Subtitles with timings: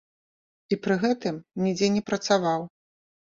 [0.75, 2.65] І пры гэтым нідзе не працаваў.